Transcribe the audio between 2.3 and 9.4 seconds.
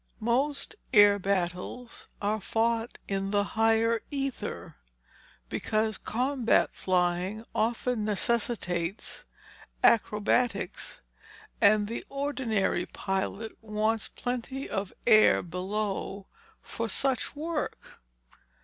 fought in the higher ether, because combat flying often necessitates